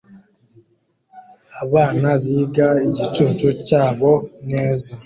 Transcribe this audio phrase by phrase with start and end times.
[1.63, 4.11] Abana biga igicucu cyabo
[4.51, 4.91] neza